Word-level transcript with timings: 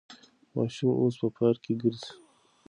ماشومه 0.55 0.93
اوس 0.99 1.15
په 1.21 1.27
پارک 1.37 1.59
کې 1.65 1.73
ګرځي. 1.81 2.11